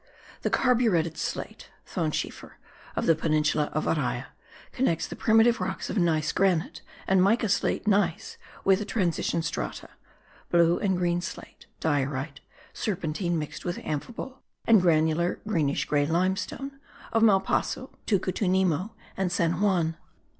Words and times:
The 0.41 0.49
carburetted 0.49 1.15
slate 1.15 1.69
(thonschiefer) 1.85 2.53
of 2.95 3.05
the 3.05 3.13
peninsula 3.13 3.65
of 3.71 3.85
Araya 3.85 4.25
connects 4.71 5.05
the 5.05 5.15
primitive 5.15 5.61
rocks 5.61 5.91
of 5.91 5.97
gneiss 5.99 6.31
granite 6.31 6.81
and 7.05 7.21
mica 7.23 7.47
slate 7.47 7.87
gneiss 7.87 8.37
with 8.63 8.79
the 8.79 8.85
transition 8.85 9.43
strata 9.43 9.89
(blue 10.49 10.79
and 10.79 10.97
green 10.97 11.21
slate, 11.21 11.67
diorite, 11.79 12.39
serpentine 12.73 13.37
mixed 13.37 13.63
with 13.63 13.77
amphibole 13.85 14.39
and 14.65 14.81
granular 14.81 15.39
greenish 15.47 15.85
grey 15.85 16.07
limestone) 16.07 16.79
of 17.13 17.21
Malpasso, 17.21 17.91
Tucutunemo 18.07 18.93
and 19.15 19.31
San 19.31 19.61
Juan. 19.61 19.97